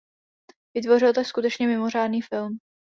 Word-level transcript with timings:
Vytvořil 0.75 1.13
tak 1.13 1.25
skutečně 1.25 1.67
mimořádný 1.67 2.21
film. 2.21 2.57